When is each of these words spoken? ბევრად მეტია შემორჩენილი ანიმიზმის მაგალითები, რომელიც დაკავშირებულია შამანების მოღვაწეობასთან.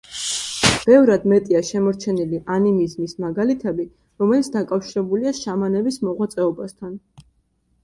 ბევრად 0.85 1.27
მეტია 1.33 1.59
შემორჩენილი 1.67 2.39
ანიმიზმის 2.55 3.13
მაგალითები, 3.27 3.87
რომელიც 4.25 4.51
დაკავშირებულია 4.57 5.37
შამანების 5.43 6.03
მოღვაწეობასთან. 6.11 7.01